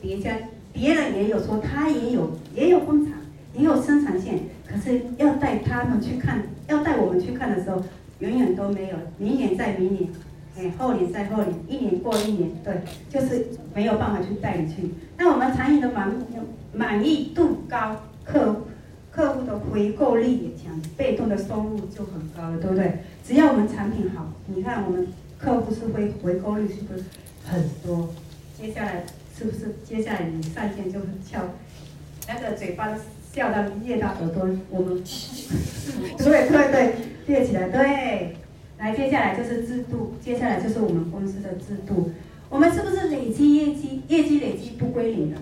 [0.01, 0.33] 别家
[0.71, 3.15] 别人也有说他也有也有工厂
[3.53, 7.83] 也有生产线，可是要带他们去看，要带我们去看的时候，
[8.19, 8.95] 永远都没有。
[9.17, 10.09] 明年再明年，
[10.57, 14.89] 哎，后年再后年，一年过一年，对，就是没有办法去带你去。
[15.17, 16.09] 那我们产品的满
[16.73, 18.55] 满意度高，客
[19.11, 22.99] 客户的回购率也强，被动的收入就很高了，对不对？
[23.21, 25.05] 只要我们产品好，你看我们。
[25.43, 27.03] 客户是回回购率是不是
[27.43, 28.13] 很多？
[28.57, 29.03] 接下来
[29.37, 31.41] 是不是接下来你上线就会翘，
[32.29, 32.97] 那个嘴巴
[33.33, 35.03] 笑到越到耳朵，我们
[36.17, 36.95] 对 对对，
[37.27, 38.37] 列起来对。
[38.79, 42.11] 来，接下来就是制度，接下来就是我们公司的制度。
[42.49, 44.01] 我们是不是累积业绩？
[44.07, 45.37] 业绩累积不归零的，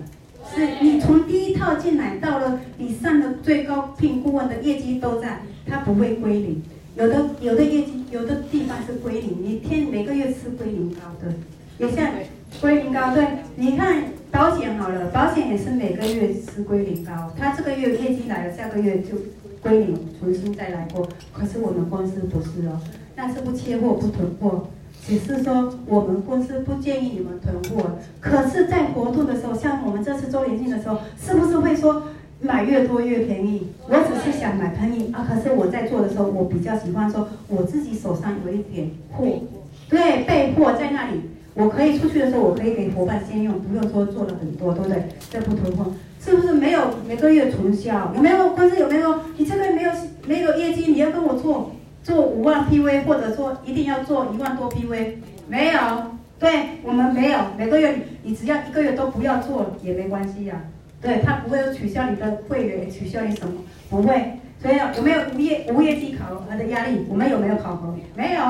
[0.52, 6.62] 是你从第一套进来到了你上的最高聘顾问的业绩都在，它不会归零。
[6.94, 11.32] 有的有的业绩，有的地方是归零，你天每个月吃归零膏的，
[11.78, 12.12] 也像
[12.60, 13.26] 归零膏，对，
[13.56, 19.16] 你看保险好了，保险也是每个月吃归零膏，他这个月业绩来了，下个月就
[19.62, 21.08] 归零，重新再来过。
[21.32, 22.78] 可是我们公司不是哦，
[23.16, 24.68] 那是不缺货不囤货，
[25.06, 27.92] 只是说我们公司不建议你们囤货。
[28.20, 32.02] 可是，在活动的时候，像我们这次周年庆的时候，是不是会说？
[32.42, 35.24] 买越多越便宜，我只是想买便宜啊。
[35.28, 39.24] 可是我在做的时候，我比较喜欢说，我自己手上有一点货，
[39.88, 41.20] 对，备货在那里，
[41.54, 45.04] 我可以出去的时候，我可以给伙伴先用，不用说做了很多，对不对？
[45.30, 48.12] 这不囤货，是不是没有每个月促销？
[48.16, 48.50] 有没有？
[48.50, 49.20] 公司有没有？
[49.36, 49.92] 你这边没有
[50.26, 51.70] 没有业绩，你要跟我做
[52.02, 55.12] 做五万 PV，或者说一定要做一万多 PV？
[55.46, 55.78] 没有，
[56.40, 56.50] 对
[56.82, 60.60] 我们没有，每个月你只要一个月都不要做也没关系呀、
[61.02, 63.52] 对，他不会取消你的会员，取消你什么？
[63.90, 64.38] 不会。
[64.62, 67.04] 所以有没有无业无业绩考核的压力？
[67.08, 67.92] 我们有没有考核？
[68.14, 68.42] 没有，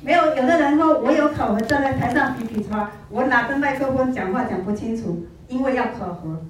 [0.00, 0.36] 没有。
[0.36, 6.40] 有的人说我有考核，站在台上比比划，我拿着麦克风讲话讲不清楚，因为要考核，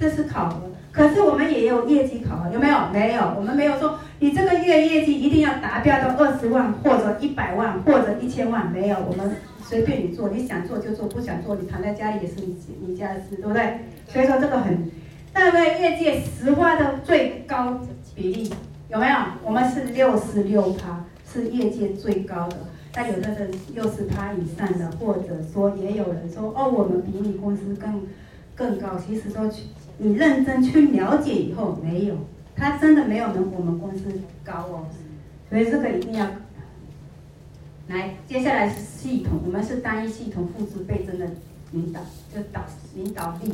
[0.00, 0.70] 这是考核。
[0.96, 2.76] 可是我们也有业绩考核，有没有？
[2.90, 3.20] 没有。
[3.36, 8.96] 我们没有说你这个月业绩一定要达标到二十万或者一百万或者一千万，没有。
[9.06, 9.36] 我们。
[9.68, 13.80] 随便你做，你想做就做，不想做你躺在家里也是你你家的事，对不对？
[14.06, 14.88] 所以说这个很，
[15.32, 17.80] 大概业界实话的最高
[18.14, 18.54] 比例
[18.88, 19.16] 有没有？
[19.42, 22.58] 我们是六十六趴，是业界最高的。
[22.92, 28.06] 但有的人六十趴以上的，或者说也有人说哦，我们比你公司更
[28.54, 28.96] 更高。
[29.04, 29.64] 其实说去
[29.98, 32.16] 你认真去了解以后，没有，
[32.54, 34.04] 他真的没有能我们公司
[34.44, 34.86] 高哦。
[35.48, 36.26] 所以这个一定要。
[37.88, 41.26] 来，接下来是系统，我们是单一系统复制倍增的
[41.70, 42.00] 领导，
[42.34, 42.64] 就导
[42.96, 43.52] 领导力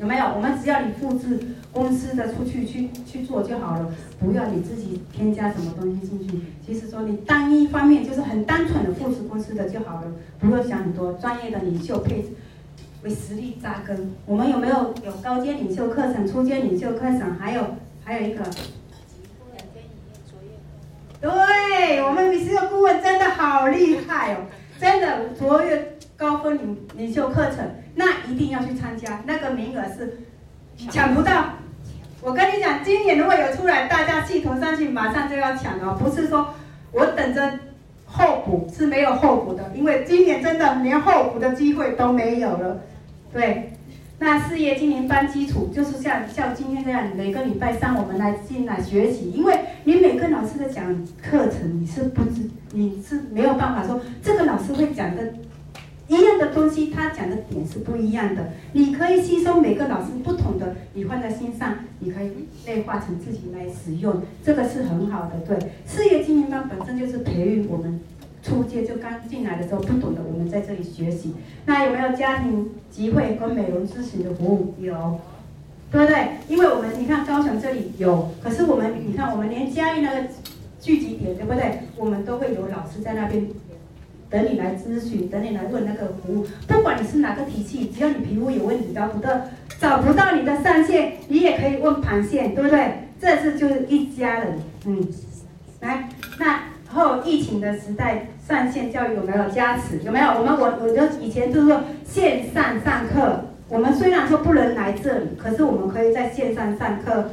[0.00, 0.24] 有没有？
[0.34, 1.38] 我们只要你复制
[1.70, 6.40] 公司的出去去去做就好了，不要你自己添加什么东西进去。
[6.64, 11.12] 其实说你单一方面就是很单纯的复制公司的就好了，不用想很多。
[11.12, 12.28] 专业的领袖配置
[13.04, 14.14] 为实力扎根。
[14.24, 17.36] 我们有没有有高阶领袖课程、初阶领袖课程？
[17.38, 17.62] 还有
[18.02, 18.42] 还有一个。
[21.20, 24.38] 对，我们米斯的顾问真的好厉害哦，
[24.78, 30.18] 真的卓越高分领领袖课程，那一定要去参加，那个名额是
[30.90, 31.46] 抢不到。
[32.20, 36.54] 我跟你讲，今年如果有出来，大家系统上去马上就要抢哦，不是说
[36.92, 37.58] 我等着
[38.06, 42.82] 候补，是没有候补的，因为今年真的连候补的机会都没有了，
[43.34, 43.72] 对。
[44.20, 55.34] 那事业经营班基础就是像像今天这样，每个礼拜三我们来进来学习，因为你每个老师的讲课程你是不知，你是没有办法说这个老师会讲的
[56.06, 58.50] 一样的东西，他讲的点是不一样的。
[58.72, 62.30] 你可以吸收每个老师不同的，你放在心上，你可以
[62.64, 65.40] 内化成自己来使用，这个是很好的。
[65.40, 68.00] 对，事业经营班本身就是培育我们
[68.44, 71.34] 初阶就刚进来的时候不懂的，我们在这里学习。
[71.64, 74.74] 那有没有家庭集会跟美容咨询的服务？
[74.78, 75.18] 有，
[75.90, 76.28] 对不对？
[76.46, 80.28] 因为我们你看高雄这里有，可是我们你看我们连嘉义那个
[80.78, 81.80] 聚集点，对不对？
[81.96, 83.46] 我们都会有老师在那边
[84.28, 86.46] 等你来咨询，等你来问那个服务。
[86.68, 89.30] 不管你是哪个体系，只要你皮肤有问题，找不到
[89.80, 93.08] 找不到你的上线，你也可以问盘线，对不对？
[93.18, 95.08] 这次就是一家人，嗯。
[95.80, 96.62] 来，那
[96.94, 100.00] 后疫情的时代，上线教育有没有加持？
[100.04, 100.26] 有没有？
[100.28, 107.30] 我们我我就以前就是说线上上课，我们虽然说不能来这里，可是我们可以在线上上课，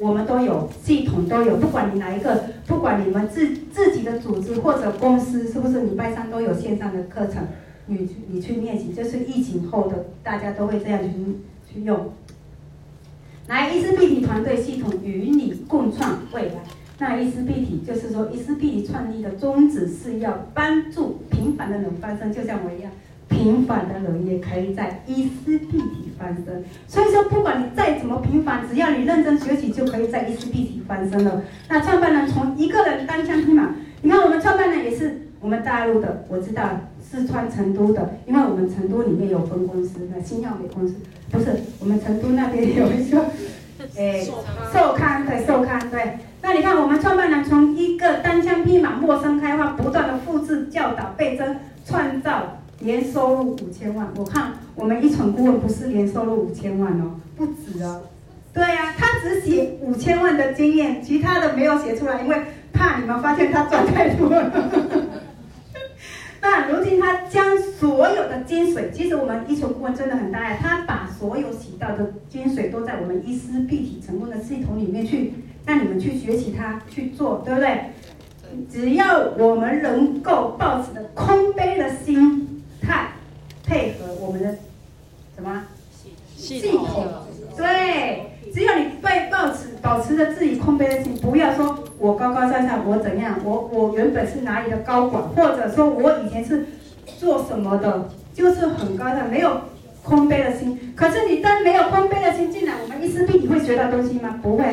[0.00, 7.46] 我们都有系统都有，不管你哪一个，不管你们自自己的组织或者公司，是不是礼拜三都有线上的课程？
[7.86, 11.10] 你去你去练习，就是疫情后的大家都会这样去
[11.72, 12.12] 去用。
[13.48, 16.54] 来，伊丝碧媞团队系统与你共创未来。
[17.00, 22.90] 那伊丝碧媞就是说，伊丝碧媞创立的宗旨是要帮助平凡的人翻身，就像我一样，
[23.28, 25.84] 平凡的人也可以在伊丝碧媞
[26.18, 26.64] 翻身。
[26.88, 31.44] 所以说，不管你再怎么平凡，只要你认真学习，就可以在伊丝碧媞翻身了。
[31.68, 36.68] 那创办人从一个人单枪匹马，你看我们创办人也是我们大陆的，我知道
[37.00, 40.96] 四川成都的，因为我们成都里面有分公司，那新药美公司
[41.30, 41.46] 不是
[41.78, 43.24] 我们成都那边有一个，
[43.96, 44.20] 哎，
[44.72, 46.18] 寿康对寿康对。
[46.40, 54.08] 那你看，我们创办人从一个单枪匹马、陌生开发，不断的复制、教导、倍增，创造年收入五千万。
[54.16, 58.02] 我看我们一传顾问不是年收入五千万哦，不止哦。
[58.54, 62.36] 对呀、啊，他只写五千万的经验，其他的没有写出来，因为
[62.72, 64.52] 怕你们发现他赚太多了。
[66.40, 75.34] 那如今他将所有的精髓，其实我们一传顾问真的很大爱，他把所有洗到的精髓都在我们伊丝必体成功的系统里面去。
[75.68, 77.78] 让你们去学习它去做，对不对？
[78.70, 83.08] 只要我们能够抱持的空杯的心态，
[83.66, 84.54] 配合我们的
[85.36, 85.64] 什么
[86.34, 87.04] 系统？
[87.54, 93.38] 对，只要你被抱持保持着自己空杯的心，不要说我高高在上，我怎样？
[93.44, 96.64] 我我原本是哪里的高管，或者说我以前是
[97.18, 99.60] 做什么的，就是很高的，没有
[100.02, 100.94] 空杯的心。
[100.96, 104.40] 可是你真没有空杯的心进来，我们一师 B 你会学到东西吗？
[104.42, 104.64] 不会。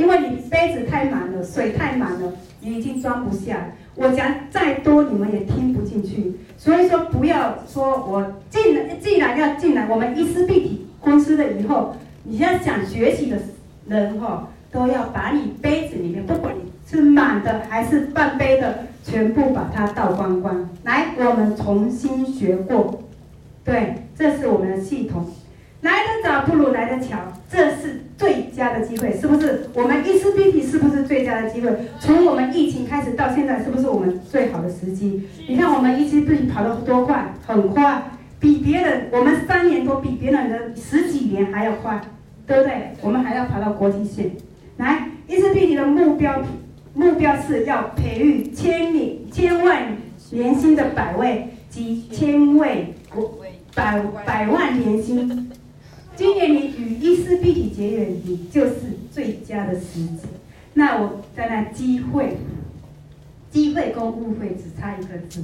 [0.00, 2.32] 因为你杯子太满了，水太满了，
[2.62, 3.66] 你已经装不下。
[3.94, 6.34] 我讲再多，你们也听不进去。
[6.56, 11.94] 所以说，不要说我进来，既然要进来，我们伊丝碧媞公司的以后，
[12.24, 13.38] 你要想学习的
[13.86, 20.66] 人哈，都要把你杯子里面，不管你是满的还是半杯的，全部把它倒光光。
[20.84, 23.02] 来，我们重新学过，
[23.62, 25.26] 对，这是我们的系统。
[25.82, 27.16] 来得早不如来得巧，
[27.50, 29.70] 这是最佳的机会，是不是？
[29.72, 31.70] 我们一丝碧媞是不是最佳的机会？
[31.98, 35.26] 从我们疫情开始到现在，是不是我们最好的时机？
[35.48, 38.02] 你看我们一丝碧媞跑得多快，很快，
[38.38, 41.98] 比别人我们三年多比别人的十几年还要快，
[42.46, 42.92] 对不对？
[43.00, 44.30] 我们还要跑到国际线。
[44.76, 46.42] 来，一丝碧媞的目标
[46.92, 49.96] 目标是要培育千里千万
[50.30, 52.94] 年薪的百位及千位
[53.74, 55.49] 百百万年薪。
[56.20, 58.74] 今年你与伊丝碧媞结缘，你就是
[59.10, 60.18] 最佳的时机。
[60.74, 62.36] 那我在那机会，
[63.50, 65.42] 机会跟误会只差一个字，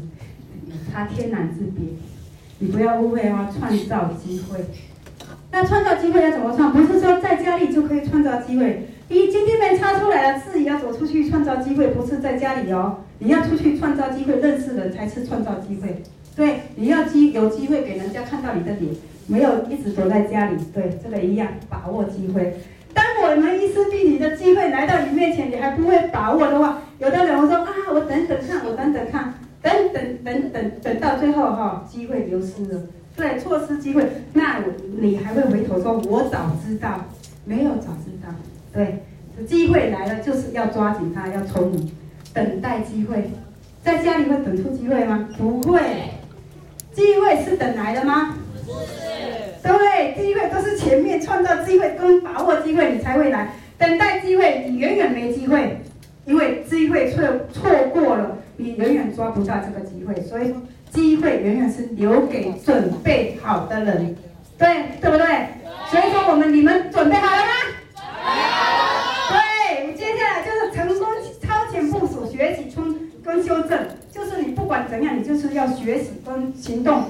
[0.93, 1.95] 差天壤之别。
[2.59, 4.67] 你不要误会哦，创造机会。
[5.51, 6.71] 那创造机会要怎么创？
[6.71, 8.87] 不是说在家里就可以创造机会。
[9.09, 12.99] 你今天没插出来了，自己要走出去创造机会，不是在家里哦。
[13.21, 16.03] 你要出去创造机会，认识人才是创造机会。
[16.37, 18.95] 对，你要机有机会给人家看到你的脸。
[19.27, 22.57] 没有一直躲在家里，对这个一样，把握机会。
[22.95, 32.81] 当我们一丝碧媞的机会来到你面前，你还不会把握的话，有的人会说啊，我等等看，我等等看，等等等等等到最后哈，机会流失了，
[33.15, 34.63] 对，错失机会，那
[35.01, 37.05] 你还会回头说，我早知道，
[37.45, 38.33] 没有早知道，
[38.73, 39.03] 对，
[39.47, 41.91] 机会来了就是要抓紧它，要聪明，
[42.33, 43.31] 等待机会，
[43.83, 45.29] 在家里会等出机会吗？
[45.37, 45.81] 不会，
[46.93, 48.37] 机会是等来的吗？
[49.63, 53.53] 对，机会都是前面创造机会跟把握机会，你才会来。
[53.79, 55.79] 等待机会，你远远没机会，
[56.25, 60.21] 因为机会错错过了，你远远抓不到这个机会。
[60.23, 64.17] 所以说，机会远远是留给准备好的人，
[64.59, 64.69] 对
[65.01, 65.27] 对不对？
[65.91, 67.53] 所以说，我们你们准备好了吗？
[67.95, 71.07] 准备好了对，接下来就是成功
[71.43, 72.95] 超前部署，学习冲
[73.25, 73.79] 跟修正，
[74.11, 77.05] 就是你不管怎样，你就是要学习跟行动，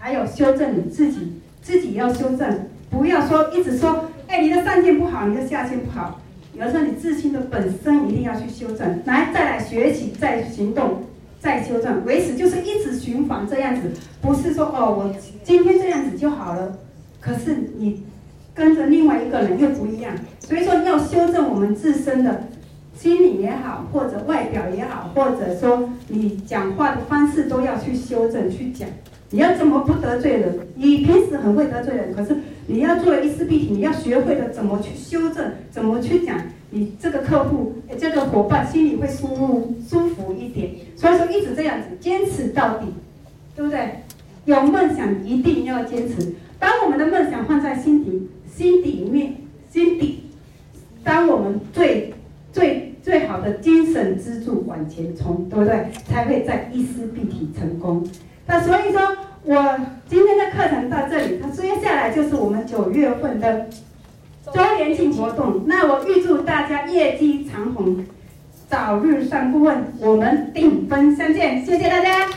[0.00, 1.34] 还有修正你自己。
[1.62, 6.18] 自己要修正，不要说一直说，哎，你的上线不好，你的下线不好。
[6.54, 11.02] 有时候你自信的本身一定要去修正，来再来学习，再行动，
[11.38, 13.90] 再修正，维持就是一直循环这样子，
[14.22, 16.78] 不是说哦，我今天这样子就好了，
[17.20, 18.02] 可是你
[18.54, 22.44] 跟着另外一个人又不一样，所以说要修正我们自身的
[22.94, 28.88] 心理也好，或者外表也好，或者说你讲话的方式都要去修正去讲。
[29.30, 30.58] 你要怎么不得罪人？
[30.74, 36.36] 你平时很会得罪人，可是你要做一丝必提，你要学会的怎么去修正，怎么去讲，
[36.70, 40.72] 你这个客户、这个伙伴心里会舒服舒服一点。
[40.96, 42.86] 所以说一直这样子坚持到底，
[43.54, 44.00] 对不对？
[44.46, 49.36] 有梦想一定要坚持，把我们的梦想放在心底、心底里面、
[49.70, 50.24] 心底，
[51.04, 52.12] 当我们最
[52.52, 55.86] 最最好的精神支柱往前冲，对不对？
[56.08, 58.04] 才会在一丝必提成功。
[58.52, 59.00] 那所以说，
[59.44, 59.78] 我
[60.08, 63.68] 今天的课程到这里，那接下来就是我们九月份的
[64.52, 65.62] 周年庆活动。
[65.66, 68.04] 那我预祝大家业绩长虹，
[68.68, 72.28] 早日上顾问，我们顶峰相见，谢谢大家。